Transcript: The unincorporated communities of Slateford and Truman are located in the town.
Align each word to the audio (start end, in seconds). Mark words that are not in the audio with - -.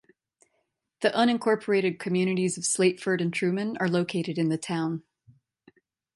The 1.01 1.11
unincorporated 1.11 1.99
communities 1.99 2.57
of 2.57 2.63
Slateford 2.63 3.21
and 3.21 3.31
Truman 3.31 3.77
are 3.77 3.87
located 3.87 4.39
in 4.39 4.49
the 4.49 4.57
town. 4.57 5.03